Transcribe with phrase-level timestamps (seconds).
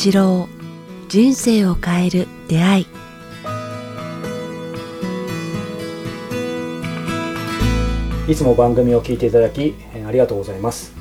[0.00, 0.48] 八郎
[1.08, 2.86] 人生を変える出会い。
[8.28, 10.92] いつも番組を聞いていただきえーありがとうございます。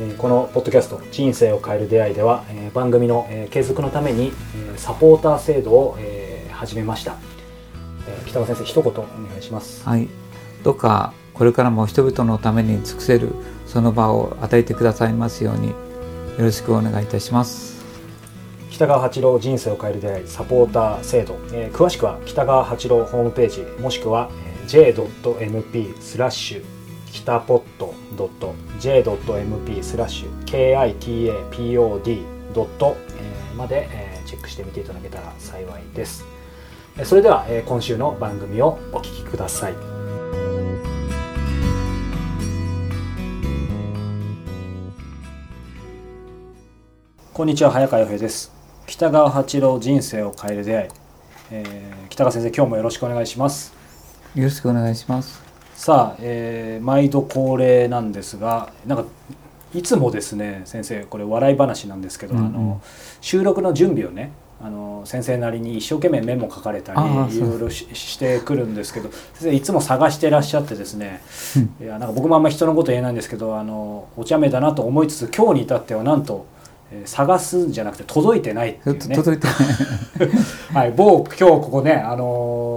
[0.00, 7.16] えーこのポッドキャスト「人生を変える出会い」ではえー番組のえー継続のためにえーサポーター制度をえー始めました。
[8.08, 9.04] えー北川先生一言お願
[9.38, 9.86] いします。
[9.86, 10.08] はい、
[10.62, 13.28] どうかこれからも人々のために尽くせる
[13.66, 15.74] その場を与えてくださいますようによ
[16.38, 17.77] ろしくお願いいたします。
[18.70, 24.30] 北川八郎人生を変える出会いサポーター制度、えー詳しくは北川八郎ホームページもしくは
[24.66, 26.64] j.mp スラッシュ
[27.10, 27.94] 北ポット
[28.78, 32.22] .j.mp スラッシュ kitapod
[32.54, 32.96] ドット
[33.56, 33.88] まで
[34.26, 36.24] チェックしてみていただけたら幸いです。
[37.04, 39.74] それでは今週の番組をお聞きください。
[47.32, 48.57] こんにちは早川洋平です。
[48.88, 50.88] 北川八郎人生を変える出会い、
[51.50, 53.72] えー北川先生今日もよろしくお願いします。
[54.34, 55.42] よろしくお願いします。
[55.74, 59.04] さあ、えー毎度恒例なんですがなんか
[59.74, 62.46] いつもですね先生これ笑い話なんですけど、うんうん。
[62.46, 62.80] あの
[63.20, 71.20] 収録の準備をねあの先生なりに一生懸命メモ書かれたりいろいろししてくるんですけど先生いつも探してらっしゃってですね
[71.80, 76.57] いやなんか僕もあんまり人のこと言えないんですけどあのお茶目だなと思いつつ今日に至ってはなんと、えー
[77.04, 79.16] 探すんじゃなくて届いてないっていうね。
[79.16, 79.46] と届いて、
[80.72, 82.68] はい、某今日ここね、あのー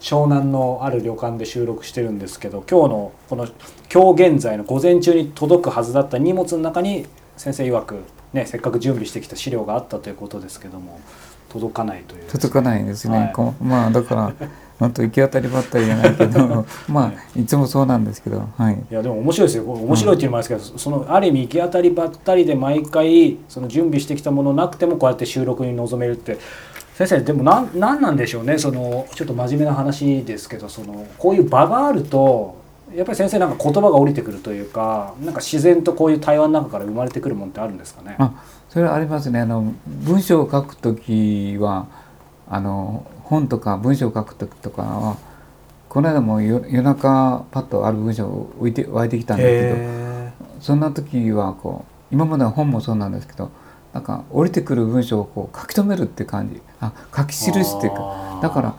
[0.00, 3.48] 湘南のある旅館で収録してるんですけど今日のこの
[3.92, 7.06] 今日現在の午前中に届くはずだった荷物の中に
[7.36, 7.96] 先生曰く、
[8.32, 11.00] ね、せっかく準備してきた資料があったということですけども
[11.48, 13.32] 届かないという、届かないんですね。
[13.34, 13.64] はい。
[13.64, 14.32] まあだから
[14.78, 18.74] 本当行き当たりばったりじゃないけど、 まあいつもそうなんですけど、はい。
[18.90, 26.38] いやでも面白いですよ面白いっていうのもあるんですけど、そのある意味行き当たりばったりで毎回その準備してきたものなくてもこうやって収録に臨めるって
[26.94, 28.58] 先生でもなんなんなんでしょうね？
[28.58, 32.56] そのちょっと真面目な話ですけどそのこういう場があると
[32.94, 38.14] やっぱり先生なんか言葉が降りてくるというかなんか自然とこういう対話の中から生まれてくるもんってあるんですかね？
[38.18, 38.32] あ、
[38.68, 39.40] それはありますね。
[39.40, 41.86] あの文章を書くときは
[42.48, 45.16] あの本とか文章を書くときとかは
[45.88, 49.90] この間も夜夜中パッとある文章を置いて湧いてきたんですけど。
[49.90, 50.06] へ
[50.60, 53.50] そんな時はこう今までの本もそうなんですけど
[53.92, 56.60] なんか降りてくる文章をこう書き留めるって感じ。
[56.80, 58.74] あ書き記すっていうかだから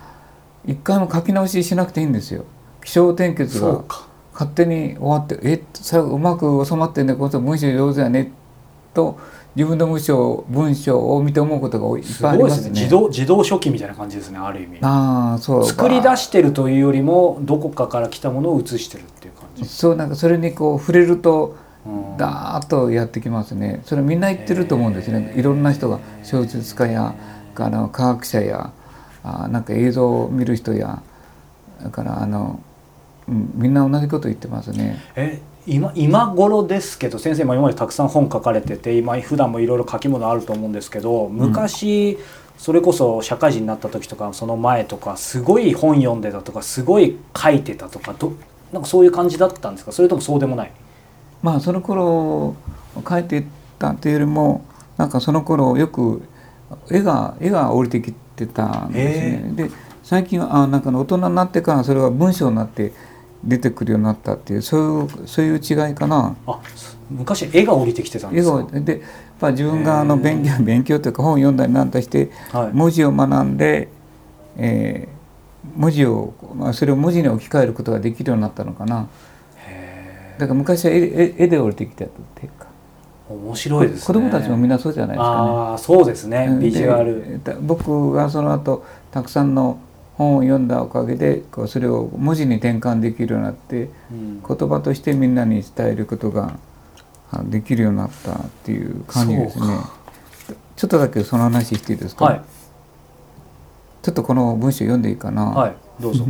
[0.66, 2.46] 一回も書き直ししなくていいんですよ。
[2.84, 3.84] 気象転結が
[4.34, 8.32] 勝手に終わってえ最後うまく収まってんねこの人文章上手やね。
[8.94, 9.20] と
[9.58, 12.70] 自分の文章文章を見て思うことがいっすぱいありますね。
[12.70, 12.82] ごいですね。
[12.82, 14.78] 自動自動書記みたいな感じですねある意味。
[14.84, 15.66] ああそう。
[15.66, 19.66] 作り出してるというよりもどこかから来たものを写してるっていう感じ。
[19.66, 21.58] そうなんかそれにこう触れると
[21.88, 22.18] うん。
[22.18, 23.82] ダーッとやってきますね。
[23.86, 25.34] それみんな言ってると思うんですね。
[25.36, 27.16] いろんな人が小説家や
[27.56, 28.72] あの科学者や
[29.24, 31.02] あなんか映像を見る人や
[31.82, 32.60] だからあの、
[33.28, 35.00] うん、みんな同じこと言ってますね。
[35.16, 42.18] え今今頃ですけど先生も今までたくさん本書かれてて今普段もいろいろ書き物あると思うんですけど昔、
[42.58, 48.34] それこそ社会人になった時とかその前とかすごい本読んでたとかすごい書いてたとかど
[48.72, 49.92] なんかそういう感じだったんですか？
[49.92, 50.72] それともそうでもない？
[51.42, 52.56] まあその頃
[53.08, 53.46] 書いて
[53.78, 56.22] たっていうよりもなんかその頃よく
[56.90, 59.68] 絵が絵が降りてきてたんですね。
[59.68, 59.72] で
[60.04, 62.94] 最近はあなんか大人になってからそれが文章になって
[63.44, 66.36] 出てくるようになったっていうそういうそういう違いかな。
[66.48, 66.60] あ
[67.10, 68.64] 昔絵が降りてきてたんで絵すか？
[68.64, 69.02] がでやっ
[69.40, 72.72] ぱ自分があの勉強勉強というか本を読んだりなんだしてはい。
[72.74, 73.90] 文字を学んで、
[74.58, 75.18] えー
[75.76, 79.10] 文字を、まあ、それを文字に置き換えることができるようになったのかな。
[79.58, 82.68] へだから昔は絵絵絵で降りてきたっていうか。
[83.30, 84.06] ー面白いですね。
[84.06, 85.36] 子供たちもみんなそうじゃないですかね。
[85.36, 86.48] ああそうですね。
[86.50, 87.42] うんビジュアル。
[87.44, 89.78] で僕がその後たくさんの
[90.18, 94.44] 本を読んだおかげでこうそれを文字に転換できるようになってうん。
[94.48, 96.58] 言葉としてみんなに伝えることが
[97.32, 99.66] あできるようになったっていう感じですね。
[100.76, 102.42] ちょっとだけその話していいですか、はい。
[104.02, 105.46] ちょっとこの文章読んでいいかな？
[105.46, 106.26] はいどうぞ。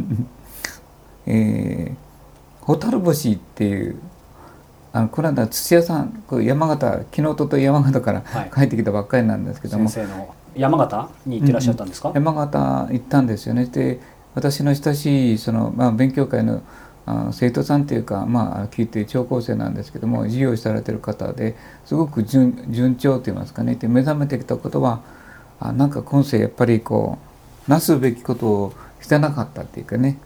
[1.27, 2.07] えー
[2.65, 3.97] 蛍星っていう
[4.91, 8.51] あのこの間土屋さんこれ山形昨日とと山形からはい。
[8.53, 9.89] 帰ってきたばっかりなんですけども、
[10.57, 13.65] 山形に行ってらっしゃったんですか、山形行ったんですよね。
[13.65, 13.99] で
[14.35, 16.61] 私の親しいその、まあ、勉強会の
[17.07, 21.55] あ生徒さんというか、まあ、聞いて聴講生なんですけども授業されてる方で
[21.85, 23.75] すごく順順調と言いますかね。
[23.75, 24.99] で目覚めてきたことは
[25.59, 27.17] あなんか今世やっぱりこ
[27.67, 30.17] うなすべきことをしてなかったっていうかね、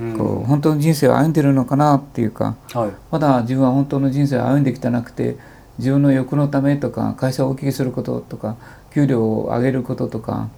[0.00, 0.16] うん。
[0.16, 2.56] こう本当の人生を歩んでるのかなっていうか。
[2.72, 2.90] はい。
[3.10, 5.36] まだ自分は本当の人生を歩んできてなくて
[5.78, 8.56] 自分の欲のためとか会社を大きくすることとか
[8.92, 10.48] 給料を上げることとか、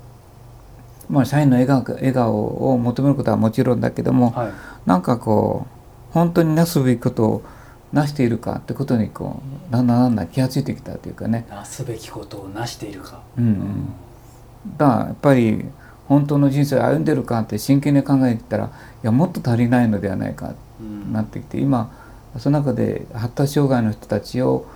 [1.09, 4.53] まあ、社員の笑顔笑顔を求めることはもちろんだけども、はい。
[4.87, 5.67] なんかこ
[6.11, 7.43] う本当になすべきことを
[7.93, 13.93] なしているかってことにこうだんだんだんだん気が付いてきたというかね、なすべきことをなしているか、うんうん、
[14.77, 15.65] だからやっぱり
[16.07, 18.71] 本当の人生を歩んでるかって真剣に考えてたらい
[19.03, 21.13] やもっと足りないのではないかうん。
[21.13, 21.93] なってきて今
[22.39, 24.67] その中で発達障害の人たちを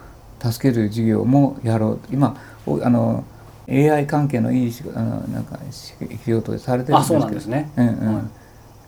[0.52, 2.00] 助ける授業もやろう。
[2.10, 2.36] 今
[2.66, 3.24] おあの
[3.68, 5.94] AI 関係のいい仕事あのなんか仕
[6.32, 7.20] 事でされてるんですけど。
[7.20, 8.30] なんですね、うん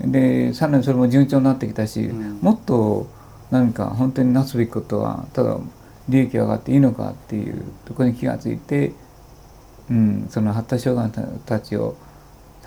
[0.03, 0.13] うん。
[0.13, 2.39] でさらにそれも順調になってきたし、うん。
[2.43, 3.07] もっと
[3.51, 5.57] 何か本当になすべきことはただ
[6.09, 8.93] 利益が上がっていいのかっていうところに気がついて、
[9.91, 11.97] うん、その発達障害の人たちを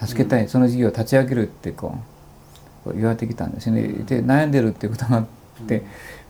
[0.01, 1.95] 助けたい、その事業を立ち上げるってこ
[2.85, 3.81] う言われてきたんですね。
[3.83, 5.25] で悩んでるっていうことがあっ
[5.67, 5.83] て、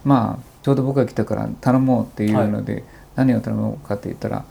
[0.03, 2.83] まあちょうど僕が来たから頼もうっていうので、
[3.15, 4.45] 何を頼もうかって言ったら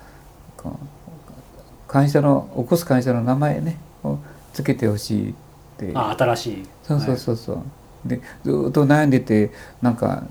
[1.86, 4.18] 会社の起こす会社の名前ねを
[4.52, 5.34] つけてほしいっ
[5.78, 5.92] て。
[5.94, 6.66] あ新しい。
[6.82, 9.50] そうそうそうそう、でずっと悩んでて
[9.80, 10.24] なんか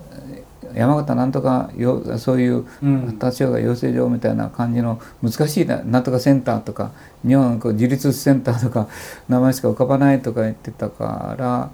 [0.74, 3.06] 山形なんとかよそういううん。
[3.08, 6.92] 発達障害養成所みたいな感じの難しいななんとかセンターとか
[7.26, 8.88] 日本自立センターとか
[9.28, 11.70] 名前しか浮かばないとか言ってたから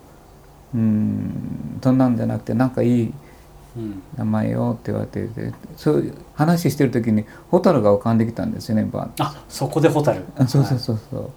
[0.74, 3.14] うんそんなんじゃなくてなんかいいうん
[4.18, 11.30] 名前をって言われててそういう話してる時に蛍が浮かんできたんですよねバあそこで蛍あそうそうそうそう、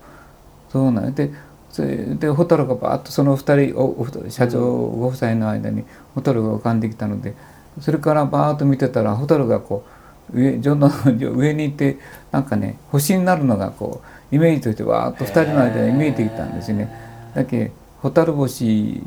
[0.71, 1.33] そうなんで
[1.71, 5.85] それで蛍がバーッとその二人おお社長ご夫妻の間に
[6.15, 7.35] 蛍が浮かんできたので
[7.81, 9.85] それからバーッと見てたら蛍がこ
[10.33, 10.91] う上ジョンの
[11.37, 11.99] 上に行って
[12.33, 16.91] なんかね星になるのがこうイメージとしてわーっと二人の間に見えてきたんですよね。
[17.35, 17.71] だけ
[18.03, 19.03] 蛍星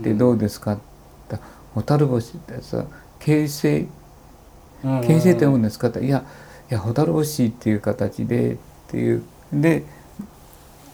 [0.00, 0.78] ってどうですか?」
[1.74, 2.84] 蛍星ってさ
[3.18, 3.86] 形成
[4.84, 6.00] うん形成って読むんですか?」って。
[6.00, 6.30] 言ったら「いや
[6.70, 8.56] いや蛍星っていう形で」っ
[8.88, 9.22] ていう。
[9.52, 9.84] で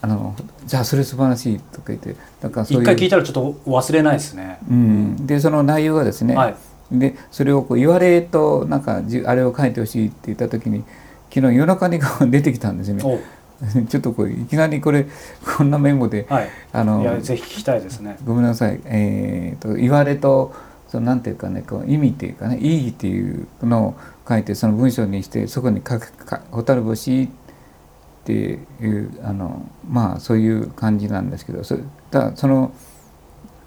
[0.00, 0.34] あの
[0.66, 2.82] 「じゃあそれ素晴らしい」とか言ってだからそういう。
[2.82, 6.54] 一回聞いたらちょっと忘れないですね、うん、でその内容がですね、はい。
[6.90, 10.84] でそれをこう言われとなんかじあれを書いてほしいって言った時に
[11.32, 13.02] 昨日夜中にこう出てきたんですよね。
[13.04, 13.19] お。
[13.88, 15.04] ちょっとこういきなりこれ
[15.56, 16.48] こんなメモではい。
[16.72, 18.16] あのいやぜひ聞きたいですね。
[18.24, 20.54] ごめんなさい、えー、と言われと
[20.88, 23.94] そのなんていうかねこう意味っていうかね意義っていうのを
[24.29, 27.29] 書いてその文章にしてそこに書くか「蛍星」っ
[28.25, 28.55] てい
[28.88, 32.73] うあのまあそういう感じなんですけどそれだその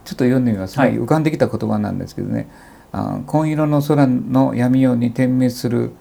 [0.03, 0.93] ちょっと読んでみます、はい。
[0.93, 2.49] 浮かんできた言葉なんですけどね
[2.91, 5.91] 「あ紺色の空の闇夜に点滅する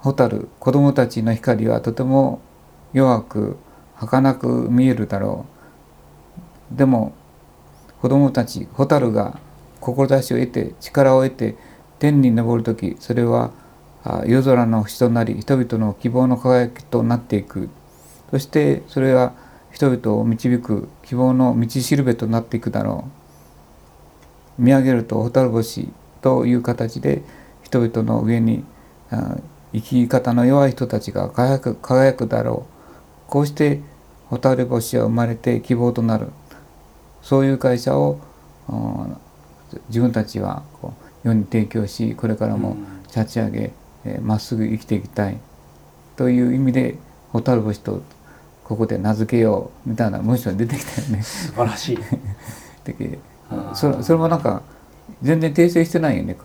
[0.00, 2.40] 蛍子供たちの光はとても
[2.92, 3.56] 弱く
[3.96, 5.46] 儚く見えるだろ
[6.72, 7.12] う」でも
[8.00, 9.38] 子供たち蛍が
[9.82, 11.56] 志を得て力を得て
[11.98, 13.52] 天に昇る時それは
[14.26, 17.68] 夜空の星となり人々の希望の輝きとなっていく。
[18.30, 19.34] そしてそれは
[19.70, 23.04] 人々を導く希望の道しるべとなっていくだろ
[24.58, 24.62] う。
[24.62, 25.88] 見上げると蛍星
[26.20, 27.22] という形で
[27.62, 28.64] 人々の上に
[29.72, 33.30] 生き方の弱い人たちが輝く輝くだろう。
[33.30, 33.80] こうして
[34.30, 36.28] 蛍星は生まれて希望となる。
[37.22, 38.18] そういう会社を
[39.88, 42.76] 自分たちはこう世に提供しこれからも
[43.08, 43.72] 立ち上げ
[44.04, 45.38] えーまっすぐ生きていきたい
[46.16, 46.96] という意味で
[47.32, 48.02] 蛍星と
[48.64, 51.22] ここで名付けようみたいな文章が出てきたよね。
[51.22, 51.98] 素晴らしい
[52.84, 53.18] で
[53.74, 54.62] それそれもなんか
[55.22, 56.36] 全然訂正してないよね。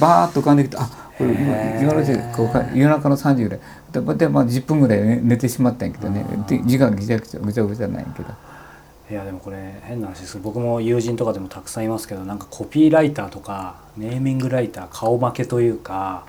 [0.00, 8.28] バーッと浮かんできてあこれ今のうちこうか夜中の3時ぐらいでで、まあ、10分ぐらい寝寝てしまったんやけどねあーで時間ぐちゃぐちゃぐちゃぐちゃないんやけど。
[9.10, 16.26] いやでもこれ変な話です僕も友人とかでもたくさんいますけどなんかコピーライターとかネーミングライター顔負けというか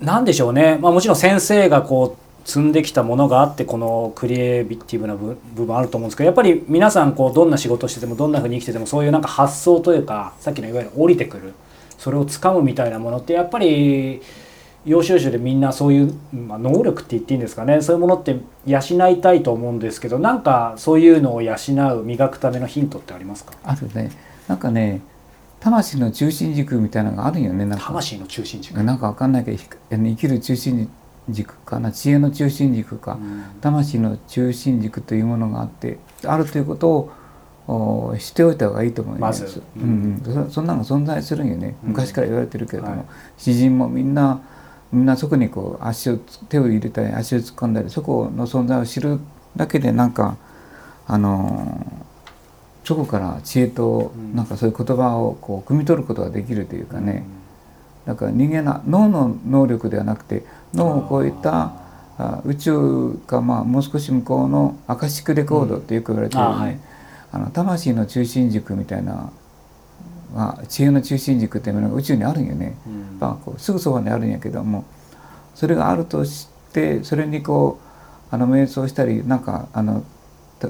[0.00, 11.54] なんでしょうね、まあ、もちろん先生がこう積んできたものがあってこのクリエイティブな部部分あると思うんですけどやっぱり皆さんこうどんな仕事しててもどんなふうに生きててもそういうなんか発想というかさっきのいわゆる降りてくる
[11.98, 14.20] それをつかむみたいなものってやっぱり
[14.86, 17.82] 要所要所でみんなそういう、まあ、能力って言っていいんですかね。
[17.82, 21.54] そういうものって養いたいと思うんですけどなんかそういうのを養
[21.98, 23.52] う磨くためのヒントってありますか？
[23.64, 24.10] あるね
[24.48, 25.02] なんかね
[25.58, 27.86] 魂の中心軸みたいなのがあるよねなんか。
[27.86, 30.88] 魂の中心軸、なんかわかんないけどひ生きる中心
[31.28, 31.90] 軸かな。
[31.90, 33.42] 知恵の中心軸か、うん。
[33.60, 36.90] 魂の中心軸というものがあってあるということ
[37.66, 39.42] をお知っておいた方がいいと思います。
[39.42, 39.62] まず。
[39.76, 41.74] うんうん、そそんなの存在するんよね。
[41.82, 41.88] うん。
[41.88, 43.06] 昔から言われてるけれども、はい。
[43.38, 44.40] 詩人もみんな
[44.92, 49.18] みんなそこにこう足をつ手を入れたり足を突っ込んだりそこの存在を知る
[49.56, 50.36] だけでなんか
[51.06, 52.06] あのー
[52.86, 54.36] そこから知恵とうん。
[54.36, 57.24] なんかそういう言葉をこう汲み取ることができるというかね、
[58.04, 61.72] だから人間の脳の能力ではなくてのこういった
[62.16, 66.80] あ宇宙かまあもう少し向こうのアカシックレコードってよく言われてるよね、
[67.32, 69.32] あの魂の中心軸みたいな、
[70.36, 72.76] まあ、知恵の中心軸っていうのが宇宙にあるんよね。
[72.86, 74.84] うんまあ、こうすぐそばにあるんやけども
[75.54, 77.80] それがあるとしてそれにこ
[78.30, 80.04] うあの瞑想したりなんかあの
[80.58, 80.68] た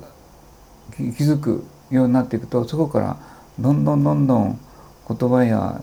[0.97, 3.17] 気気づくようになっていくとそこから
[3.59, 4.61] どんどんどんどん
[5.09, 5.81] 言葉や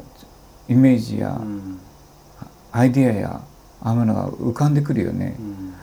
[0.70, 1.80] イメージやうん
[2.72, 3.42] アイデアや
[3.82, 5.42] ああいうものが浮かんでくるよねう。
[5.42, 5.74] ん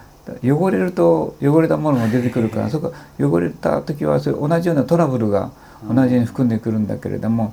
[0.43, 5.51] 汚れると汚れたものも出てくるから そこ汚れた時はそれ同じようなトラブルが
[5.87, 7.53] 同じように含んでくるんだけれども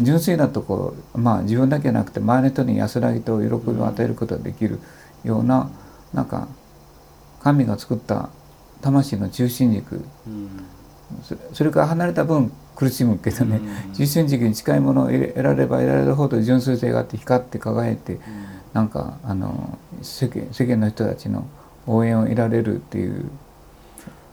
[0.00, 4.80] 純粋なところまあ自分だけじゃなくて周りの人に安らぎと喜びを与えることができる
[5.24, 5.70] ような
[6.12, 6.48] なんか
[7.42, 8.30] 神が作った
[8.80, 10.04] 魂の中心軸。
[10.26, 10.48] うん。
[11.52, 13.94] それから離れた分苦しむけどね、うん。
[13.94, 18.20] 中心軸に近いものを得られれば得られるほど純粋性があって光って輝いてうん。
[18.72, 21.46] なんかあの世間世間の人たちの
[21.86, 23.30] 応援を得られるっていう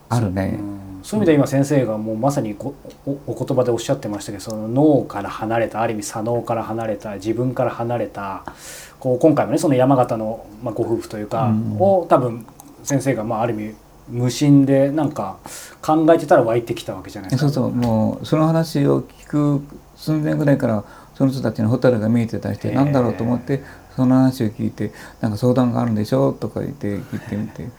[0.09, 0.59] あるね。
[1.07, 8.43] うんそういう意味で今先生がもうまさにごおお言葉でおっしゃってましたけどその脳から離れたある意味左脳から離れた自分から離れた
[8.99, 12.45] こう今回もねその山形の、まあ、ご夫婦というか、うんを多分
[12.83, 13.75] 先生がまあある意味
[14.09, 15.37] 無心でなんか
[15.81, 17.49] 考えてたら湧いてきたわけじゃないですか。
[17.51, 19.61] そうそうもうその話を聞く
[19.95, 20.83] 寸前ぐらいから
[21.15, 23.63] その人たちのホタルが見えてたりして何だろうと思って
[23.95, 27.71] その話を聞いて「なんか相談があるんでしょ?」とか言って聞いてみてだか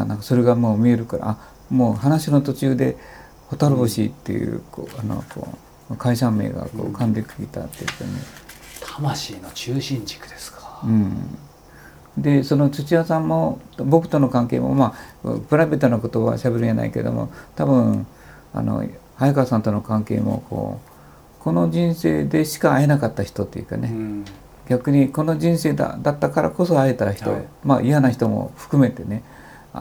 [0.00, 1.38] らなんかそれがもう見えるからあ
[1.74, 2.96] もう話の途中で
[3.50, 5.48] 「ホタル星」っていうこうあのこ
[5.90, 8.44] う会社名がこう浮かんできたっていうかね。
[8.80, 10.80] 魂の中心軸ですか。
[10.84, 11.36] うん、
[12.16, 18.06] でその土屋さんも僕との関係もまあプライベートなことはしゃべるんやないけども多分
[18.52, 18.84] あの
[19.16, 20.90] 早川さんとの関係もこう
[21.42, 24.24] この人生でしか会えなかった人っていうかね、うん。
[24.68, 27.44] 逆にこの人生だだったからこそ会えた人、はい。
[27.64, 29.22] まあ嫌な人も含めてね。
[29.28, 29.33] あ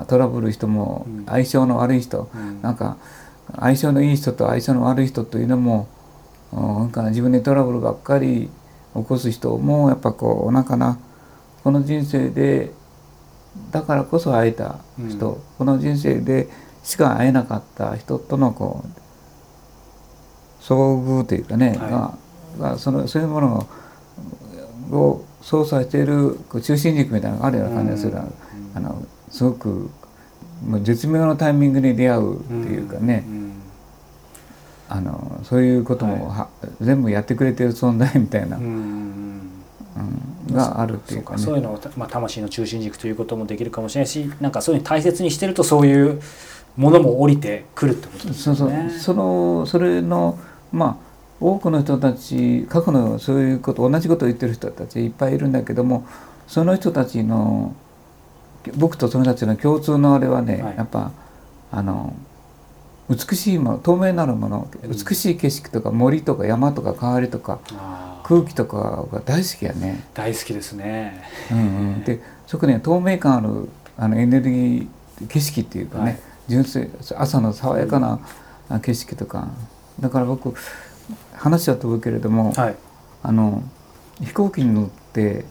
[0.08, 1.26] トラブル人もうん。
[1.26, 2.62] 相性の悪い人、うん。
[2.62, 2.98] なんか
[3.60, 5.88] 相性のいい人と相性の悪い人というのも
[6.52, 8.50] うんなんかな自分でトラブルばっかり
[8.96, 10.98] 起こす人もやっぱこうなんかな
[11.64, 12.72] この人生で
[13.72, 15.42] だからこそ会えた人、うん。
[15.58, 16.48] この人生で
[16.84, 20.76] しか会えなかった人とのこう遭
[21.22, 22.18] 遇というかね、は
[22.58, 23.68] ががそのそういうもの
[24.92, 28.32] をを操作している中心軸みたいなのがあるような感じがする、うん。
[28.76, 29.90] あのすごく
[30.66, 33.44] もう絶妙なタイミングに出会うっていうかね、うん
[34.90, 36.50] あのそういうこともは、
[36.80, 41.38] 全部やってくれてる存在みたいな、うんうんがあるってそいううかね。
[41.38, 46.22] かそういうのを、まあ、魂の中心軸ということもできるかもしれないしなんかそういうの大切にしてるとそういう
[46.76, 48.90] ものも降りてくるってことですそうそう。
[49.00, 50.38] そのそれの
[50.72, 56.06] まあ多くの人たち過去のそういうこと同じことを言ってる人たちいっぱいいるんだけども
[56.48, 57.76] その人たちの
[58.76, 60.78] 僕とその人たちの共通のあれはね、はい。
[60.78, 61.12] やっぱ
[61.72, 62.16] あの
[63.10, 64.92] 美しいもの透明なるものうん。
[64.92, 67.60] 美しい景色とか森とか山とか川りとか
[68.24, 70.04] 空気とかが大好きやね。
[70.14, 71.24] 大好きですね。
[71.52, 71.62] うんう
[71.98, 74.88] ん、でそこには透明感あるあのエネルギー
[75.28, 76.20] 景色っていうかね、はい。
[76.48, 78.20] 純粋朝の爽やかな
[78.70, 79.50] あ景色とか。
[80.00, 80.54] だから僕
[81.36, 82.76] 話は飛ぶけれども、はい。
[83.22, 83.64] あの
[84.22, 85.46] 飛行機に乗って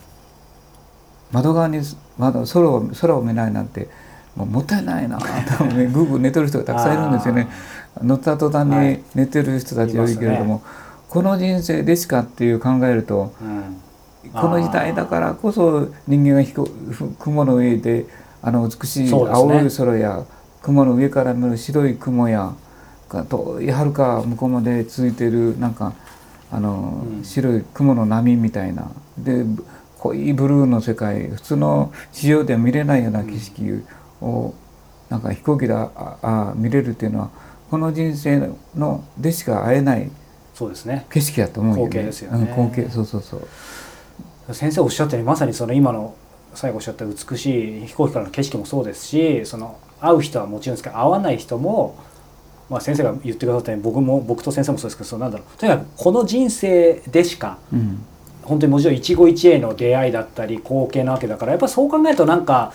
[1.33, 1.81] 窓側に
[2.19, 3.89] 窓空を空を見ないなんて
[4.37, 7.49] もうもったいないな多分ねグーグー寝てる人がたくさんいるんですよね。
[8.03, 8.89] 乗った途端はい。
[8.93, 10.63] に寝てる人たち多いけれども、
[11.09, 13.83] この人生でしかっていう考えるとうん。
[14.33, 18.07] この時代だからこそ人間が飛行ふ雲の上で
[18.41, 20.25] あの美しい青い空や
[20.63, 22.55] 雲の上から見る白い雲や
[23.11, 25.93] が遠いはるか向こうまで続いているなんか
[26.51, 27.25] あの、うん。
[27.25, 28.91] 白い雲の波みたいな。
[29.19, 29.67] でぶ
[30.03, 33.85] 濃いブルーの世界普通の地上では見れないような景色
[34.21, 34.55] を、
[35.09, 35.91] なんか飛行機であ
[36.23, 37.31] あ見れるっていうのは
[37.71, 40.11] この人生のでしか会えない
[40.55, 41.07] そうですね。
[41.11, 41.89] 景色だと思うよね。
[41.89, 43.37] 光景ですよねうん、光景そうそうそ
[44.49, 44.55] う。
[44.55, 46.15] 先生おっしゃったようにまさにその今の
[46.55, 51.97] 最後おっしゃった美しい飛行機からの景色もそうですしその会う人はもちろんですけど会わない人も、
[52.69, 58.05] まあ、先生が言ってくださったように僕も僕と先生もそうですけどそのなんだろうとにかくこの人生でしかうん
[58.43, 62.73] 本当にもちろん一期一会の出会いだったり光景なわけだからやっぱそう考えるとなんか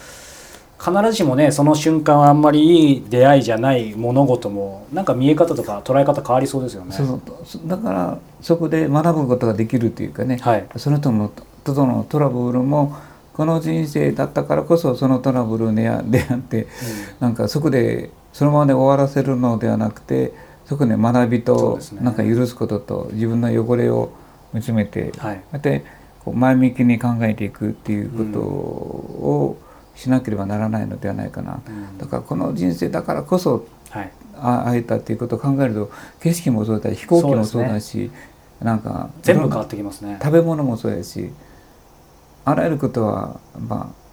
[0.79, 6.95] 必ずしもねその瞬間はあんまりいい出会いじゃない物事もなんか見え方とか捉え方変わりそうですよね。
[7.65, 11.31] だからそこで学ぶことができるというかね、はい、その人の
[11.63, 12.95] ととのトラブルも
[13.33, 16.67] この人生だったからこそそのトラブルに出会って
[17.19, 20.33] なんかそこでそのままで終わらせるのではなくて
[20.65, 24.11] そこで学びとなんか許すことと自分の汚れを
[24.57, 25.41] 見つめて、はい。
[25.61, 25.85] で
[26.25, 29.57] こう前向きに考えていくっていうことを
[29.95, 31.97] しなければならないのではないかな、うん。
[31.97, 34.11] だからこの人生だからこそはい。
[34.39, 38.11] あ会えたっていうことを考えると景色もそうだし飛行機もそうだし
[38.61, 40.19] なんか全部変わってきますね。
[40.21, 41.31] 食べ物もそうやし
[42.45, 44.07] あらゆることは、まあ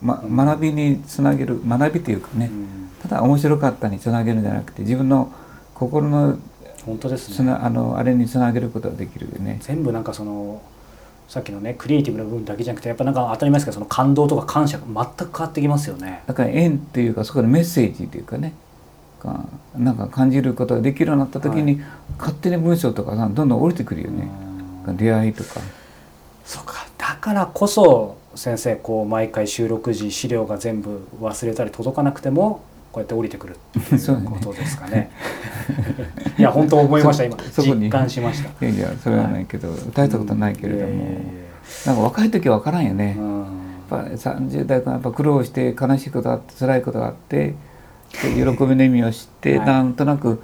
[0.00, 0.36] まうん。
[0.36, 2.90] 学びにつなげる学びというかね、うん。
[3.02, 5.32] ただ面白かったにつなげるんじゃなくて自分の
[5.74, 6.38] 心の
[6.84, 7.36] 本当ですね。
[7.36, 9.58] つなあのあれにつなげることができるよね。
[9.62, 10.62] 全部なんかその
[11.28, 16.22] さっきのねクリエイティブな部分だけじゃなくてやっぱなんか当たり前ですけどその感動とか感謝が全く変わってきますよね。
[16.26, 18.54] だから縁っていうかそこでメッセージっていうかね。
[19.20, 19.44] か
[19.76, 21.80] なんか感じることができるようになった時に、
[22.18, 24.28] 勝手に文章とかさどんどん降りてくるよね、
[24.86, 24.96] うん。
[24.96, 25.60] 出会いとか。
[26.44, 26.86] そうか。
[26.98, 35.10] だからこそ先生こう毎回収録時資料が全部忘れたり届かなくてもこうやって降りてくるってい そうことですかね。
[36.38, 37.36] いや本当思いました今。
[37.56, 38.66] 実感しました。
[38.66, 41.04] いやいやそれはないけど、歌えたことはないけれども、
[41.86, 43.38] なんか若い時は分からんよね、うん。
[43.38, 43.48] やっ
[43.88, 47.54] ぱ30代からやっぱ苦労して悲しいことがあって辛いことがあって
[48.24, 49.66] で喜びの意味を知って、はい。
[49.66, 50.42] なんとなく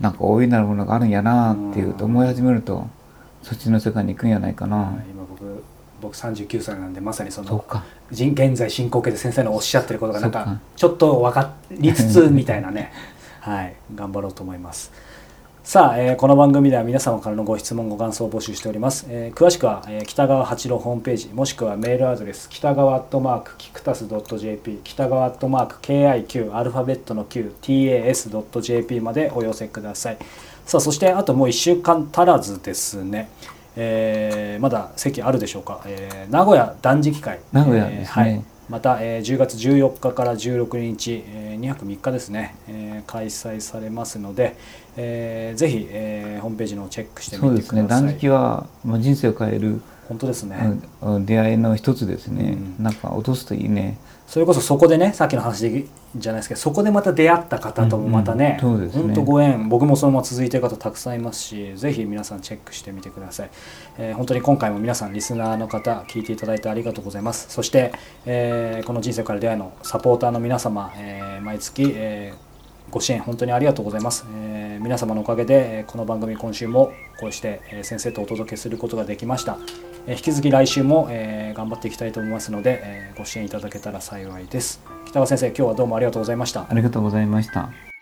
[0.00, 2.86] なんか大いなるものがあるんやなっていうと思い始めると
[3.42, 4.86] そっちの世界に行くんやないかな、はい。
[5.10, 5.17] 今
[6.00, 7.64] 僕僕39歳なんでまさにその
[8.10, 12.92] 現在進行形で先生のおっしゃってることがなんかちょっと分かりつつみたいなね。
[13.40, 13.74] はい。
[13.94, 14.92] 頑張ろうと思います。
[15.68, 30.18] さあ、えーこの番組では皆様からのご質問ご感想を募集しております、えー詳しくは、えー北川八郎ホームページもしくはメールアドレス北川アットマークキクタス .jp 北川アットマーク KIQ アルファベットの QTAS.jp までお寄せください。
[30.64, 33.28] さあそしてあともう1週間足らずですね
[33.80, 37.38] えーまだ席あるでしょうか、えー名古屋断食会。
[37.52, 37.98] 名古屋ね。
[38.00, 44.56] えーはい、また、えー10月14日から16日、えー2泊3日ですね、えー開催されますので、
[44.96, 47.82] えーぜひ、えーホームページのチェックしてそうみてください。
[47.82, 48.08] ですね。
[48.08, 50.56] 断食は、まあ、人生を変える、本当ですね、
[51.20, 52.84] 出会いの一つですね、うん。
[52.84, 53.96] なんか落とすといいね
[54.28, 58.86] それこそそこでねさっきの話でじゃないですけどそこでまた出会った方ともまたね,、うんうん。
[58.86, 63.50] ね本当ご縁僕もそのまま続いてる方たくさんいますしぜひ皆さんチェックしてみてください、
[63.96, 67.46] えー本当に今回も皆さんリスナーの方聞いていただいてありがとうございます。
[67.48, 67.92] そして、
[68.26, 72.47] えーこの人生から出会いのサポーターの皆様、えー毎月、えー
[72.90, 79.58] ご支援本当にありがとうございます、えー皆様のおかげでこの番組今週もこうして、先生とお届けすることができました、
[80.06, 84.80] えー引き続き来週も、えー頑張っていきたいと思いますので、えご支援いただけたら幸いです。
[85.06, 86.66] 北川先生今日はどうもありがとうございました。
[86.70, 87.97] ありがとうございました。